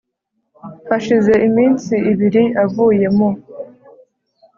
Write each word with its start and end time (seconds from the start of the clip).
Hashize 0.89 1.33
iminsi 1.47 1.93
ibiri 2.11 2.43
avuye 2.63 3.07
mu 3.17 3.29